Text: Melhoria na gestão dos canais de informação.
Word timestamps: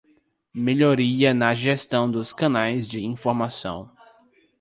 Melhoria 0.55 1.31
na 1.31 1.53
gestão 1.53 2.09
dos 2.09 2.33
canais 2.33 2.87
de 2.87 3.05
informação. 3.05 3.91